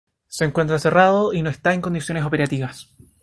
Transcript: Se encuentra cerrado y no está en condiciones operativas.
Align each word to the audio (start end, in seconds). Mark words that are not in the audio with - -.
Se 0.27 0.45
encuentra 0.45 0.79
cerrado 0.79 1.31
y 1.31 1.43
no 1.43 1.51
está 1.51 1.75
en 1.75 1.81
condiciones 1.81 2.25
operativas. 2.25 2.89